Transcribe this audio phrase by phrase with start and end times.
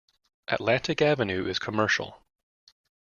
[0.47, 2.23] Atlantic Avenue is commercial.